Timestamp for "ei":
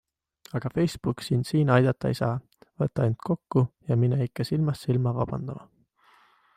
2.13-2.17